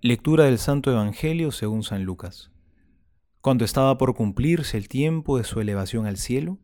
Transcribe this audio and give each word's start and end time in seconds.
Lectura 0.00 0.44
del 0.44 0.58
Santo 0.58 0.92
Evangelio 0.92 1.50
según 1.50 1.82
San 1.82 2.04
Lucas. 2.04 2.52
Cuando 3.40 3.64
estaba 3.64 3.98
por 3.98 4.14
cumplirse 4.14 4.76
el 4.76 4.86
tiempo 4.86 5.38
de 5.38 5.42
su 5.42 5.58
elevación 5.58 6.06
al 6.06 6.18
cielo, 6.18 6.60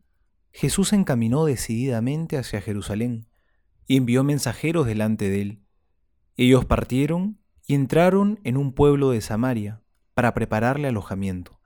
Jesús 0.53 0.87
se 0.87 0.95
encaminó 0.95 1.43
decididamente 1.43 2.37
hacia 2.37 2.61
Jerusalén 2.61 3.27
y 3.87 3.97
envió 3.97 4.23
mensajeros 4.23 4.85
delante 4.85 5.29
de 5.29 5.41
él. 5.41 5.59
Ellos 6.37 6.63
partieron 6.63 7.37
y 7.67 7.73
entraron 7.75 8.39
en 8.45 8.55
un 8.55 8.71
pueblo 8.71 9.09
de 9.09 9.19
Samaria 9.19 9.81
para 10.13 10.33
prepararle 10.33 10.87
alojamiento, 10.87 11.59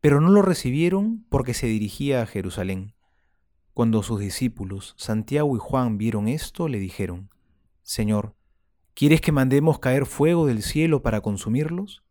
pero 0.00 0.22
no 0.22 0.30
lo 0.30 0.40
recibieron 0.40 1.26
porque 1.28 1.52
se 1.52 1.66
dirigía 1.66 2.22
a 2.22 2.26
Jerusalén. 2.26 2.94
Cuando 3.74 4.02
sus 4.02 4.20
discípulos, 4.20 4.94
Santiago 4.96 5.54
y 5.54 5.58
Juan, 5.58 5.98
vieron 5.98 6.28
esto, 6.28 6.66
le 6.66 6.78
dijeron, 6.78 7.28
Señor, 7.82 8.34
¿Quieres 8.96 9.20
que 9.20 9.32
mandemos 9.32 9.80
caer 9.80 10.06
fuego 10.06 10.46
del 10.46 10.62
cielo 10.62 11.02
para 11.02 11.20
consumirlos? 11.20 12.04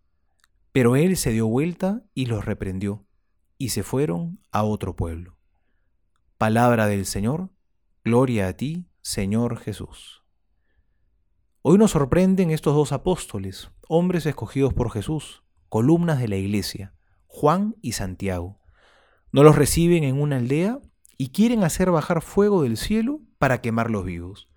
Pero 0.73 0.97
él 0.97 1.15
se 1.15 1.31
dio 1.31 1.47
vuelta 1.47 2.03
y 2.13 2.25
los 2.25 2.43
reprendió, 2.43 3.05
y 3.57 3.69
se 3.69 3.83
fueron 3.83 4.41
a 4.51 4.63
otro 4.63 4.93
pueblo. 4.93 5.37
Palabra 6.37 6.87
del 6.87 7.05
Señor, 7.05 7.51
gloria 8.03 8.49
a 8.49 8.53
ti, 8.57 8.89
Señor 9.01 9.59
Jesús. 9.59 10.25
Hoy 11.61 11.77
nos 11.77 11.91
sorprenden 11.91 12.51
estos 12.51 12.75
dos 12.75 12.91
apóstoles, 12.91 13.71
hombres 13.87 14.25
escogidos 14.25 14.73
por 14.73 14.91
Jesús, 14.91 15.45
columnas 15.69 16.19
de 16.19 16.27
la 16.27 16.35
iglesia, 16.35 16.93
Juan 17.27 17.77
y 17.81 17.93
Santiago. 17.93 18.59
No 19.31 19.43
los 19.43 19.55
reciben 19.55 20.03
en 20.03 20.19
una 20.19 20.35
aldea 20.35 20.81
y 21.17 21.29
quieren 21.29 21.63
hacer 21.63 21.91
bajar 21.91 22.21
fuego 22.21 22.63
del 22.63 22.75
cielo 22.75 23.21
para 23.37 23.61
quemarlos 23.61 24.03
vivos 24.03 24.49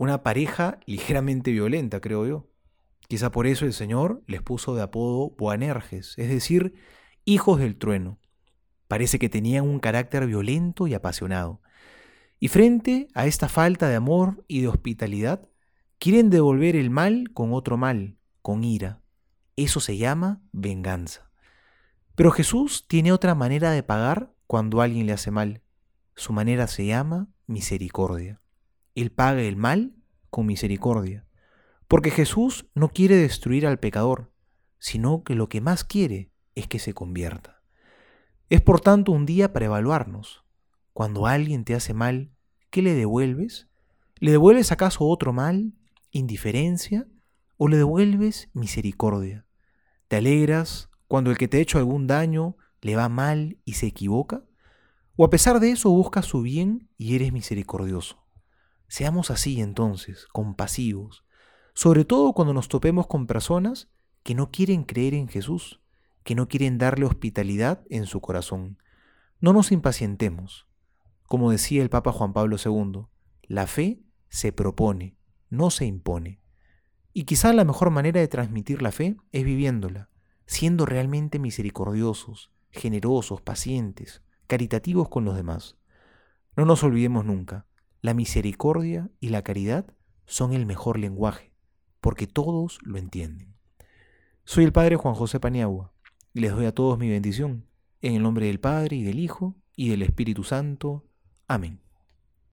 una 0.00 0.22
pareja 0.22 0.80
ligeramente 0.86 1.50
violenta, 1.50 2.00
creo 2.00 2.26
yo. 2.26 2.48
Quizá 3.06 3.30
por 3.30 3.46
eso 3.46 3.66
el 3.66 3.74
Señor 3.74 4.22
les 4.26 4.40
puso 4.40 4.74
de 4.74 4.80
apodo 4.80 5.34
Boanerges, 5.36 6.14
es 6.16 6.30
decir, 6.30 6.72
hijos 7.26 7.58
del 7.58 7.76
trueno. 7.76 8.18
Parece 8.88 9.18
que 9.18 9.28
tenían 9.28 9.68
un 9.68 9.78
carácter 9.78 10.26
violento 10.26 10.86
y 10.86 10.94
apasionado. 10.94 11.60
Y 12.38 12.48
frente 12.48 13.08
a 13.12 13.26
esta 13.26 13.50
falta 13.50 13.90
de 13.90 13.96
amor 13.96 14.42
y 14.48 14.62
de 14.62 14.68
hospitalidad, 14.68 15.46
quieren 15.98 16.30
devolver 16.30 16.76
el 16.76 16.88
mal 16.88 17.30
con 17.34 17.52
otro 17.52 17.76
mal, 17.76 18.16
con 18.40 18.64
ira. 18.64 19.02
Eso 19.56 19.80
se 19.80 19.98
llama 19.98 20.40
venganza. 20.50 21.30
Pero 22.14 22.30
Jesús 22.30 22.86
tiene 22.88 23.12
otra 23.12 23.34
manera 23.34 23.70
de 23.72 23.82
pagar 23.82 24.32
cuando 24.46 24.80
alguien 24.80 25.06
le 25.06 25.12
hace 25.12 25.30
mal. 25.30 25.60
Su 26.14 26.32
manera 26.32 26.68
se 26.68 26.86
llama 26.86 27.28
misericordia. 27.46 28.40
Él 28.94 29.10
paga 29.10 29.42
el 29.42 29.56
mal 29.56 29.94
con 30.30 30.46
misericordia. 30.46 31.26
Porque 31.88 32.10
Jesús 32.10 32.66
no 32.74 32.88
quiere 32.88 33.16
destruir 33.16 33.66
al 33.66 33.78
pecador, 33.78 34.32
sino 34.78 35.24
que 35.24 35.34
lo 35.34 35.48
que 35.48 35.60
más 35.60 35.84
quiere 35.84 36.30
es 36.54 36.66
que 36.66 36.78
se 36.78 36.94
convierta. 36.94 37.62
Es 38.48 38.60
por 38.60 38.80
tanto 38.80 39.12
un 39.12 39.26
día 39.26 39.52
para 39.52 39.66
evaluarnos. 39.66 40.44
Cuando 40.92 41.26
alguien 41.26 41.64
te 41.64 41.74
hace 41.74 41.94
mal, 41.94 42.32
¿qué 42.70 42.82
le 42.82 42.94
devuelves? 42.94 43.68
¿Le 44.16 44.32
devuelves 44.32 44.72
acaso 44.72 45.06
otro 45.06 45.32
mal, 45.32 45.74
indiferencia, 46.10 47.06
o 47.56 47.68
le 47.68 47.76
devuelves 47.76 48.50
misericordia? 48.52 49.46
¿Te 50.08 50.16
alegras 50.16 50.90
cuando 51.06 51.30
el 51.30 51.38
que 51.38 51.48
te 51.48 51.58
ha 51.58 51.60
hecho 51.60 51.78
algún 51.78 52.06
daño 52.06 52.56
le 52.80 52.96
va 52.96 53.08
mal 53.08 53.58
y 53.64 53.74
se 53.74 53.86
equivoca? 53.86 54.44
¿O 55.16 55.24
a 55.24 55.30
pesar 55.30 55.60
de 55.60 55.70
eso 55.70 55.90
buscas 55.90 56.26
su 56.26 56.42
bien 56.42 56.88
y 56.96 57.14
eres 57.14 57.32
misericordioso? 57.32 58.24
Seamos 58.90 59.30
así 59.30 59.60
entonces, 59.60 60.26
compasivos, 60.32 61.24
sobre 61.74 62.04
todo 62.04 62.32
cuando 62.32 62.52
nos 62.52 62.66
topemos 62.66 63.06
con 63.06 63.28
personas 63.28 63.88
que 64.24 64.34
no 64.34 64.50
quieren 64.50 64.82
creer 64.82 65.14
en 65.14 65.28
Jesús, 65.28 65.80
que 66.24 66.34
no 66.34 66.48
quieren 66.48 66.76
darle 66.76 67.06
hospitalidad 67.06 67.84
en 67.88 68.06
su 68.06 68.20
corazón. 68.20 68.78
No 69.38 69.52
nos 69.52 69.70
impacientemos. 69.70 70.66
Como 71.28 71.52
decía 71.52 71.82
el 71.82 71.88
Papa 71.88 72.10
Juan 72.10 72.32
Pablo 72.32 72.56
II, 72.62 73.06
la 73.42 73.68
fe 73.68 74.02
se 74.28 74.50
propone, 74.50 75.16
no 75.50 75.70
se 75.70 75.86
impone. 75.86 76.40
Y 77.12 77.26
quizá 77.26 77.52
la 77.52 77.64
mejor 77.64 77.90
manera 77.90 78.18
de 78.18 78.26
transmitir 78.26 78.82
la 78.82 78.90
fe 78.90 79.16
es 79.30 79.44
viviéndola, 79.44 80.10
siendo 80.46 80.84
realmente 80.84 81.38
misericordiosos, 81.38 82.50
generosos, 82.72 83.40
pacientes, 83.40 84.24
caritativos 84.48 85.08
con 85.08 85.24
los 85.24 85.36
demás. 85.36 85.76
No 86.56 86.64
nos 86.64 86.82
olvidemos 86.82 87.24
nunca, 87.24 87.68
la 88.02 88.14
misericordia 88.14 89.10
y 89.20 89.28
la 89.28 89.42
caridad 89.42 89.86
son 90.26 90.52
el 90.52 90.66
mejor 90.66 90.98
lenguaje, 90.98 91.52
porque 92.00 92.26
todos 92.26 92.78
lo 92.82 92.98
entienden. 92.98 93.54
Soy 94.44 94.64
el 94.64 94.72
Padre 94.72 94.96
Juan 94.96 95.14
José 95.14 95.40
Paniagua 95.40 95.92
y 96.32 96.40
les 96.40 96.52
doy 96.52 96.66
a 96.66 96.74
todos 96.74 96.98
mi 96.98 97.08
bendición, 97.08 97.66
en 98.00 98.14
el 98.14 98.22
nombre 98.22 98.46
del 98.46 98.60
Padre 98.60 98.96
y 98.96 99.02
del 99.02 99.18
Hijo 99.18 99.54
y 99.76 99.90
del 99.90 100.02
Espíritu 100.02 100.44
Santo. 100.44 101.04
Amén. 101.46 101.80